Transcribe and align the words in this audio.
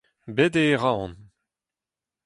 bet 0.35 0.53
eo 0.63 0.67
e 0.73 0.79
Roazhon 0.81 1.13